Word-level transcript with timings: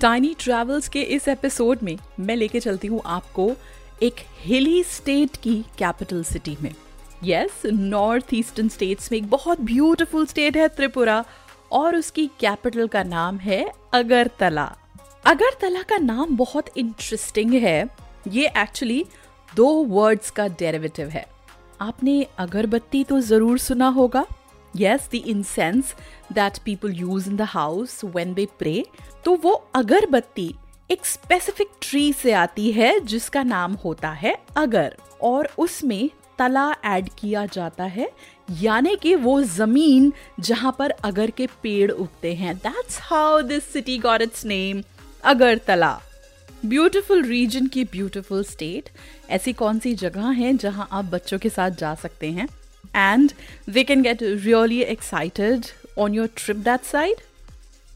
Tiny 0.00 0.36
travels 0.40 0.88
के 0.88 1.02
इस 1.02 1.28
episode 1.28 1.78
में 1.82 1.98
मैं 2.20 2.36
लेके 2.36 2.60
चलती 2.60 2.88
हूँ 2.88 3.02
आपको 3.06 3.52
एक 4.02 4.14
हिली 4.18 4.84
स्टेट 4.84 5.36
की 5.36 5.64
कैपिटल 5.78 6.24
सिटी 6.24 6.56
में। 6.60 6.74
यस 7.24 7.62
नॉर्थ 7.66 8.26
ईस्टर्न 8.34 8.68
स्टेट्स 8.68 9.12
में 9.12 9.18
एक 9.18 9.30
बहुत 9.30 9.60
ब्यूटीफुल 9.60 10.26
स्टेट 10.26 10.56
है 10.56 10.68
त्रिपुरा, 10.68 11.24
और 11.72 11.96
उसकी 11.96 12.26
कैपिटल 12.26 12.88
का 12.88 13.02
नाम 13.02 13.38
है 13.38 13.72
अगरतला। 13.94 14.76
अगरतला 15.24 15.82
का 15.82 15.98
नाम 15.98 16.36
बहुत 16.36 16.78
इंटरेस्टिंग 16.78 17.54
है। 17.54 17.88
ये 18.28 18.52
एक्चुअली 18.56 19.06
दो 19.54 19.68
वर्ड्स 19.84 20.30
का 20.30 20.48
डेरिवेटिव 20.48 21.08
है। 21.08 21.41
आपने 21.82 22.22
अगरबत्ती 22.38 23.02
तो 23.04 23.20
ज़रूर 23.22 23.58
सुना 23.58 23.88
होगा। 23.90 24.24
Yes 24.74 25.08
the 25.12 25.22
incense 25.26 25.94
that 26.32 26.58
people 26.64 26.92
use 26.94 27.28
in 27.30 27.36
the 27.36 27.42
house 27.50 28.00
when 28.06 28.34
they 28.34 28.46
pray 28.58 28.84
तो 29.24 29.34
वो 29.36 29.52
अगरबत्ती 29.74 30.54
एक 30.90 31.06
स्पेसिफिक 31.06 31.68
ट्री 31.82 32.12
से 32.12 32.32
आती 32.34 32.70
है, 32.72 32.98
जिसका 33.00 33.42
नाम 33.42 33.74
होता 33.74 34.10
है 34.12 34.36
अगर। 34.56 34.96
और 35.22 35.48
उसमें 35.58 36.10
तला 36.38 36.70
ऐड 36.84 37.08
किया 37.18 37.44
जाता 37.46 37.84
है, 37.86 38.08
यानी 38.60 38.94
कि 38.96 39.14
वो 39.16 39.40
ज़मीन 39.42 40.12
जहाँ 40.40 40.74
पर 40.78 40.90
अगर 41.04 41.30
के 41.30 41.46
पेड़ 41.62 41.90
उगते 41.90 42.34
हैं। 42.34 42.56
That's 42.58 42.98
how 43.02 43.40
this 43.42 43.72
city 43.72 43.98
got 43.98 44.22
its 44.22 44.44
name 44.44 44.82
Agartala. 45.24 46.00
Beautiful 46.64 47.22
region 47.22 47.66
की 47.66 47.84
ब्यूटीफुल 47.84 48.42
स्टेट, 48.44 48.88
ऐसी 49.30 49.52
कौन 49.52 49.78
सी 49.78 49.94
जगह 49.94 50.28
है 50.30 50.56
जहाँ 50.56 50.88
आप 50.92 51.04
बच्चों 51.04 51.38
के 51.38 51.48
साथ 51.48 51.70
जा 51.70 51.94
सकते 51.94 52.30
हैं? 52.30 52.48
And 52.96 53.32
they 53.70 53.84
can 53.84 54.02
get 54.02 54.22
really 54.22 54.80
excited 54.82 55.66
on 55.98 56.14
your 56.14 56.28
trip 56.36 56.56
that 56.56 56.84
side 56.84 57.20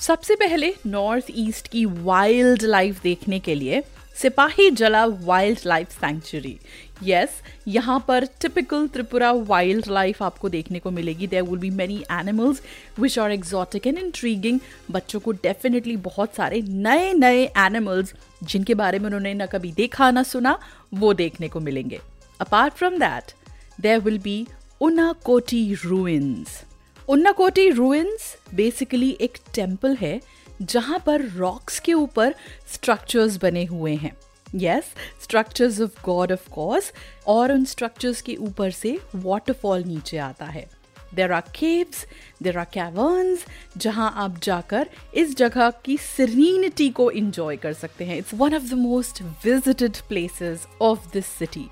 सबसे 0.00 0.34
पहले 0.34 0.74
नॉर्थ 0.86 1.26
ईस्ट 1.36 1.68
की 1.68 1.84
वाइल्ड 1.84 2.62
लाइफ 2.62 3.02
देखने 3.02 3.38
के 3.38 3.54
लिए 3.54 3.82
सिपाही 4.16 4.70
जला 4.70 5.04
वाइल्ड 5.06 5.58
लाइफ 5.66 5.90
सेंचुरी 5.90 6.58
यस 7.02 7.40
यहाँ 7.68 7.98
पर 8.08 8.24
टिपिकल 8.40 8.86
त्रिपुरा 8.88 9.30
वाइल्ड 9.32 9.86
लाइफ 9.88 10.22
आपको 10.22 10.48
देखने 10.48 10.78
को 10.78 10.90
मिलेगी। 10.90 11.26
There 11.26 11.42
will 11.42 11.58
be 11.58 11.70
many 11.70 11.96
animals 12.10 12.60
which 13.00 13.18
are 13.18 13.32
exotic 13.32 13.86
and 13.86 13.98
intriguing 13.98 14.58
बच्चों 14.90 15.20
को 15.20 15.32
डेफिनेटली 15.32 15.96
बहुत 15.98 16.34
सारे 16.34 16.60
नए 16.62 17.12
नए 17.12 17.44
एनिमल्स 17.58 18.14
जिनके 18.42 18.74
बारे 18.74 18.98
में 18.98 19.06
उन्होंने 19.06 19.34
ना 19.34 19.46
कभी 19.46 19.72
देखा, 19.72 20.10
ना 20.10 20.22
सुना, 20.22 20.58
वो 20.94 21.12
देखने 21.14 21.48
को 21.48 21.60
मिलेंगे। 21.60 22.00
Apart 22.40 22.74
from 22.74 22.98
that 22.98 23.32
there 23.80 24.00
will 24.00 24.18
be 24.18 24.46
Unakoti 24.80 25.72
ruins 25.84 26.62
Unakoti 27.08 27.68
ruins 27.70 28.34
basically 28.54 29.10
एक 29.20 29.38
टेंपल 29.54 29.96
है 29.96 30.20
जहाँ 30.62 30.98
पर 31.06 31.22
रॉक्स 31.28 31.78
के 31.80 31.92
ऊपर 31.92 32.34
स्ट्रक्चर्स 32.74 33.36
बने 33.36 33.64
हुए 33.64 33.94
हैं। 33.94 34.16
Yes 34.54 34.84
structures 35.22 35.80
of 35.80 36.02
god 36.04 36.32
of 36.32 36.48
course 36.50 36.92
और 37.26 37.52
उन 37.52 37.64
स्ट्रक्चर्स 37.64 38.20
के 38.22 38.34
ऊपर 38.36 38.70
से 38.70 38.98
वाटरफॉल 39.14 39.82
नीचे 39.82 40.18
आता 40.18 40.44
है। 40.44 40.68
There 41.14 41.32
are 41.32 41.40
caves 41.54 42.04
there 42.42 42.58
are 42.58 42.64
caverns 42.64 43.44
जहाँ 43.76 44.12
आप 44.16 44.38
जाकर 44.42 44.88
इस 45.14 45.36
जगह 45.36 45.70
की 45.84 45.96
सिरीनिटी 45.96 46.88
को 46.90 47.10
इंजॉय 47.10 47.56
कर 47.56 47.72
सकते 47.72 48.04
हैं। 48.04 48.16
It's 48.18 48.34
one 48.34 48.54
of 48.54 48.62
the 48.62 48.74
most 48.74 49.22
visited 49.44 49.96
places 50.08 50.66
of 50.82 51.12
this 51.12 51.26
city 51.26 51.68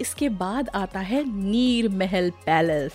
इसके 0.00 0.28
बाद 0.28 0.68
आता 0.74 1.00
है 1.00 1.24
नीर 1.32 1.88
महल 1.88 2.30
पैलेस। 2.46 2.92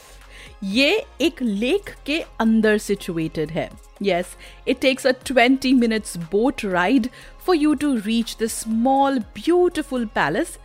ये 0.64 1.06
एक 1.22 1.42
लेक 1.42 1.90
के 2.06 2.20
अंदर 2.40 2.78
सिचुएटेड 2.78 3.52
है. 3.52 3.70
Yes 4.04 4.36
it 4.68 4.80
takes 4.82 5.08
a 5.08 5.12
20 5.24 5.74
minutes 5.74 6.18
boat 6.32 6.66
ride 6.66 7.08
for 7.46 7.56
you 7.56 7.74
to 7.74 7.96
reach 7.96 8.36
the 8.42 8.48
small 8.48 9.20
beautiful 9.36 10.06
palace 10.16 10.58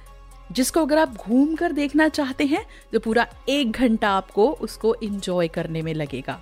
जिसको 0.52 0.80
अगर 0.80 0.98
आप 0.98 1.16
घूम 1.16 1.54
कर 1.54 1.72
देखना 1.72 2.08
चाहते 2.08 2.44
हैं 2.46 2.64
तो 2.92 3.00
पूरा 3.00 3.26
एक 3.48 3.70
घंटा 3.72 4.10
आपको 4.10 4.50
उसको 4.60 4.94
इंजॉय 5.02 5.48
करने 5.48 5.82
में 5.82 5.92
लगेगा. 5.94 6.40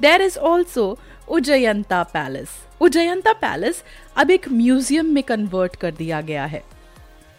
There 0.00 0.22
is 0.22 0.38
also 0.38 0.98
Ujjayanta 1.28 2.02
palace 2.12 2.48
Ujjayanta 2.80 3.32
palace 3.40 3.82
अब 4.16 4.30
एक 4.30 4.48
म्यूज़ियम 4.48 5.06
में 5.14 5.22
कन्वर्ट 5.22 5.76
कर 5.76 5.90
दिया 5.94 6.20
गया 6.20 6.44
है. 6.44 6.62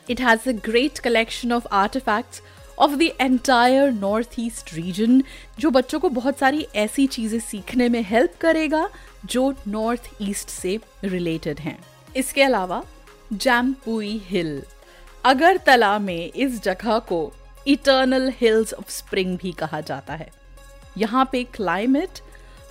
It 0.09 0.22
has 0.22 0.50
a 0.50 0.52
great 0.66 1.00
collection 1.00 1.52
of 1.52 1.68
artifacts 1.74 2.41
of 2.80 2.92
the 2.92 3.02
entire 3.22 3.92
north 3.92 4.36
east 4.40 4.74
region 4.74 5.22
जो 5.59 5.70
बच्चों 5.72 6.00
को 6.00 6.09
बहुत 6.09 6.38
सारी 6.38 6.66
ऐसी 6.76 7.06
चीज़ें 7.08 7.40
सीखने 7.40 7.90
में 7.90 8.02
हेल्प 8.04 8.34
करेगा, 8.42 8.88
जो 9.26 9.54
नॉर्थ 9.68 10.09
ईस्ट 10.22 10.50
से 10.50 10.80
रिलेटेड 11.04 11.59
हैं। 11.59 11.78
इसके 12.16 12.44
अलावा 12.44 12.84
जैमपुई 13.34 14.18
हिल 14.26 14.62
अगरतला 15.24 15.98
में 16.00 16.32
इस 16.32 16.62
जगह 16.64 17.00
को 17.09 17.32
इटर्नल 17.68 18.32
हिल्स 18.40 18.74
ऑफ़ 18.74 18.90
स्प्रिंग 18.90 19.38
भी 19.38 19.52
कहा 19.52 19.82
जाता 19.82 20.14
है। 20.14 20.30
यहाँ 20.98 21.28
पे 21.32 21.44
क्लाइमेट 21.46 22.20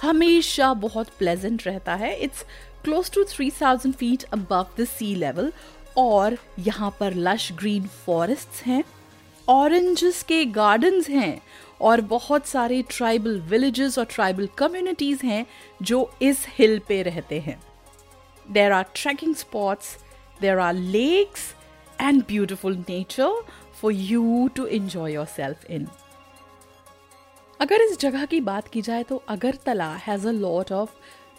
हमेशा 0.02 0.72
बहुत 0.76 1.08
प्लेजेंट 1.18 1.66
रहता 1.66 1.94
है। 1.94 2.14
It's 2.16 2.44
close 2.84 3.10
to 3.10 3.24
three 3.24 3.50
thousand 3.60 3.94
feet 3.94 4.22
above 4.24 4.66
the 4.78 4.84
sea 4.86 5.14
level 5.14 5.52
और 5.98 6.36
यहाँ 6.58 6.90
पर 7.00 7.14
लश 7.16 7.50
ग्रीन 7.52 7.86
फॉरेस्ट 8.06 8.64
हैं। 8.66 8.82
ऑरेंजेस 9.50 10.22
के 10.22 10.44
गार्डन्स 10.44 11.08
हैं 11.08 11.40
और 11.80 12.00
बहुत 12.00 12.46
सारे 12.46 12.82
ट्राइबल 12.90 13.40
विलेजेस 13.40 13.98
और 13.98 14.04
ट्राइबल 14.04 14.48
कम्युनिटीज 14.58 15.20
हैं 15.24 15.44
जो 15.82 16.10
इस 16.22 16.46
हिल 16.48 16.78
पे 16.88 17.02
रहते 17.02 17.40
हैं। 17.40 17.60
There 18.46 18.72
are 18.72 18.84
trekking 18.94 19.34
spots 19.34 19.96
there 20.40 20.58
are 20.58 20.74
lakes 20.74 21.54
and 22.00 22.22
beautiful 22.28 22.76
nature 22.88 23.42
for 23.80 23.92
you 23.92 24.48
to 24.56 24.66
enjoy 24.66 25.12
yourself 25.26 25.64
in 25.70 25.86
अगर 27.60 27.82
इस 27.82 27.98
जगह 28.00 28.24
की 28.24 28.40
बात 28.40 28.68
की 28.68 28.82
जाए 28.82 29.02
तो 29.02 29.22
Agartala 29.28 29.92
has 30.06 30.28
a 30.28 30.32
lot 30.32 30.72
of 30.72 30.94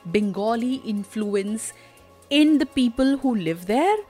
Bengali 0.08 0.76
influence 0.86 1.72
in 2.32 2.58
the 2.58 2.68
people 2.76 3.14
who 3.24 3.34
live 3.36 3.64
there 3.68 4.04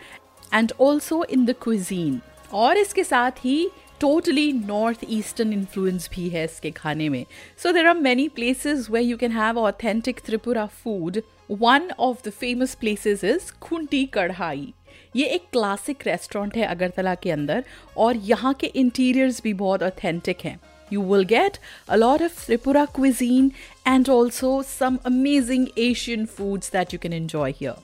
and 0.54 0.74
also 0.82 1.24
in 1.24 1.46
the 1.46 1.56
cuisine 1.64 2.20
और 2.54 2.78
इसके 2.78 3.04
साथ 3.04 3.46
ही 3.46 3.70
टोटली 4.02 4.52
नॉर्थ 4.54 5.06
ईस्टर्न 5.10 5.54
इन्फ्लुएंस 5.54 6.10
भी 6.16 6.28
है 6.30 6.44
इसके 6.46 6.72
खाने 6.72 7.10
में। 7.10 7.26
So 7.64 7.72
there 7.72 7.88
are 7.88 7.98
many 7.98 8.28
places 8.36 8.88
where 8.92 9.02
you 9.02 9.18
can 9.18 9.32
have 9.32 9.60
authentic 9.60 10.20
Tripura 10.26 10.66
food 10.84 11.22
one 11.52 11.90
of 12.00 12.28
the 12.28 12.32
famous 12.32 12.76
places 12.76 13.26
is 13.26 13.52
Khunti 13.62 14.06
Kadai 14.14 14.74
ये 15.16 15.26
एक 15.26 15.50
क्लासिक 15.52 16.08
रेस्टोरेंट 16.08 16.58
है 16.58 16.66
अगरतला 16.66 17.16
के 17.16 17.32
अंदर 17.32 17.64
और 17.98 18.18
यहाँ 18.26 18.54
के 18.54 18.68
इंटीरियर्स 18.68 19.42
भी 19.44 19.54
बहुत 19.64 19.84
ऑथेंटिक 19.84 20.46
हैं। 20.46 20.60
Will 20.92 21.24
get 21.24 21.58
a 21.88 21.98
lot 21.98 22.22
of 22.22 22.34
Tripura 22.38 22.82
cuisine 22.96 23.46
and 23.92 24.10
also 24.10 24.50
some 24.72 25.00
amazing 25.06 25.70
Asian 25.78 26.28
foods 26.28 26.72
that 26.72 26.92
you 26.92 27.00
can 27.00 27.14
enjoy 27.14 27.54
here. 27.54 27.78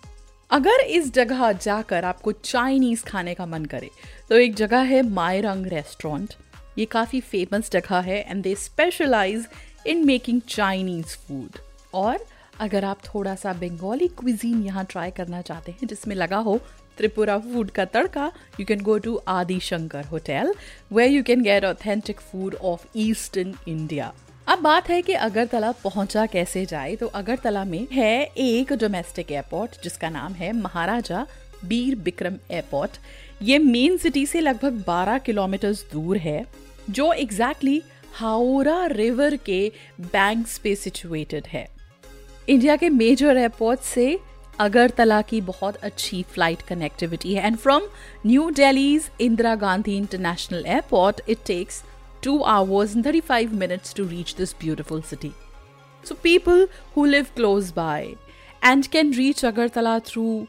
अगर 0.52 0.80
इस 0.80 1.14
जगह 1.14 1.52
जाकर 1.52 2.06
आपको 2.06 2.32
चाइनीज़ 2.32 3.04
खाने 3.06 3.34
का 3.36 3.46
मन 3.46 3.66
करे 3.66 3.90
तो 4.30 4.36
एक 4.36 4.54
जगह 4.56 4.82
है 4.92 5.02
मायरंग 5.10 5.66
रेस्टोरेंट 5.66 6.34
ये 6.78 6.86
काफ़ी 6.86 7.20
फ़ेमस 7.22 7.72
जगह 7.72 8.00
है 8.00 8.20
and 8.30 8.44
they 8.44 8.54
specialise 8.56 9.48
in 9.88 10.06
making 10.06 10.42
Chinese 10.50 11.16
food 11.18 11.60
और 11.94 12.26
अगर 12.60 12.86
आप 12.86 13.00
थोड़ा 13.06 13.36
सा 13.36 13.54
बंगाली 13.54 14.08
क्विजीन 14.20 14.64
यहाँ 14.64 14.86
ट्राई 14.86 15.12
करना 15.12 15.42
चाहते 15.42 15.72
हैं, 15.72 15.88
जिसमें 15.88 16.16
लगा 16.16 16.38
हो 16.38 16.60
त्रिपुरा 16.98 17.38
फ़ूड 17.40 17.72
का 17.72 17.86
तड़का 17.86 18.32
you 18.60 18.66
can 18.66 18.82
go 18.82 18.98
to 18.98 19.16
Adi 19.28 19.60
Shankar 19.60 20.06
hotel 20.06 20.54
where 20.92 21.08
you 21.08 21.24
can 21.24 21.42
get 21.42 21.66
authentic 21.66 22.20
food 22.22 22.56
of 22.64 22.88
eastern 22.98 23.54
India 23.68 24.14
अब 24.48 24.60
बात 24.60 24.90
है 24.90 25.02
कि 25.02 25.14
अगरतला 25.14 25.72
पहुँचा 25.84 26.26
कैसे 26.26 26.66
जाए? 26.66 26.96
तो 26.96 27.08
अगरतला 27.08 27.64
में 27.66 27.88
है 27.92 28.24
एक 28.38 28.72
डोमेस्टिक 28.74 29.32
एयरपोर्ट 29.32 29.82
जिसका 29.84 30.10
नाम 30.10 30.34
है 30.34 30.52
महाराजा 30.54 31.26
बीर 31.66 31.96
बिक्रम 31.96 32.36
एयरपोर्ट 32.52 32.98
ये 33.42 33.58
मेन 33.60 33.98
सिटी 33.98 34.26
से 34.26 34.42
लगभग 34.42 34.84
12 34.86 35.18
किलोमीटर 35.18 35.74
दूर 35.94 36.18
है, 36.18 36.46
जो 36.90 37.12
एग्जैक्टली 37.14 37.82
exactly 38.20 38.92
रिवर 38.92 39.36
के 39.36 39.72
बैंक्स 40.02 40.58
पे 40.58 40.76
सिचुएटेड 40.76 41.48
है। 41.48 41.68
इंडिया 42.50 42.76
के 42.76 42.90
मेजर 42.90 43.38
एयरपोर्ट 43.38 43.80
से 43.80 44.20
अगरतला 44.60 45.22
की 45.22 45.42
बहुत 45.42 45.76
अच्छी 45.76 46.24
फ़्लाइट 46.24 46.62
कनेक्टिविटी 46.62 47.34
है। 47.34 47.46
And 47.48 47.58
from 47.58 47.82
new 48.26 48.50
Delhi's 48.50 49.10
Indira 49.22 49.56
Gandhi 49.58 49.98
international 49.98 50.66
airport 50.68 51.22
it 51.30 51.38
takes 51.48 51.84
2 52.22 52.44
hours 52.44 52.96
and 52.96 53.04
35 53.04 53.54
minutes 53.54 53.94
to 53.94 54.04
reach 54.04 54.36
this 54.36 54.54
beautiful 54.54 55.02
city. 55.02 55.34
So, 56.04 56.16
people 56.16 56.68
who 56.94 57.06
live 57.06 57.34
close 57.36 57.72
by 57.72 58.16
and 58.62 58.90
can 58.92 59.12
reach 59.12 59.42
Agartala 59.42 60.04
through 60.04 60.48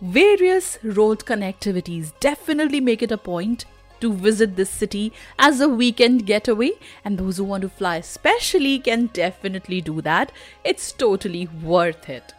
various 0.00 0.78
road 0.82 1.20
connectivities 1.20 2.12
definitely 2.20 2.80
make 2.80 3.02
it 3.02 3.12
a 3.12 3.18
point 3.18 3.64
to 4.00 4.12
visit 4.12 4.54
this 4.54 4.70
city 4.70 5.12
as 5.38 5.60
a 5.60 5.68
weekend 5.68 6.26
getaway. 6.26 6.72
And 7.04 7.18
those 7.18 7.38
who 7.38 7.44
want 7.44 7.62
to 7.62 7.68
fly 7.68 7.96
especially 7.96 8.78
can 8.78 9.06
definitely 9.06 9.80
do 9.80 10.00
that. 10.02 10.32
It's 10.64 10.92
totally 10.92 11.48
worth 11.62 12.08
it. 12.08 12.34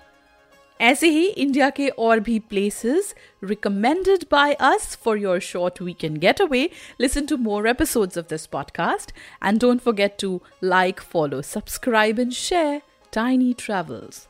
ऐसे 0.80 1.08
ही 1.10 1.26
India 1.28 1.70
के 1.70 1.88
और 1.90 2.20
भी 2.20 2.38
places 2.40 3.14
recommended 3.44 4.26
by 4.32 4.54
us 4.54 4.96
for 5.04 5.18
your 5.18 5.40
short 5.40 5.82
weekend 5.82 6.18
get 6.18 6.42
away 6.42 6.70
listen 7.02 7.26
to 7.26 7.38
more 7.38 7.68
episodes 7.70 8.18
of 8.18 8.26
this 8.30 8.46
podcast 8.48 9.12
and 9.44 9.60
don't 9.62 9.82
forget 9.82 10.18
to 10.22 10.40
like 10.64 11.02
follow 11.14 11.42
subscribe 11.42 12.20
and 12.20 12.32
share 12.32 12.82
tiny 13.14 13.54
travels 13.60 14.28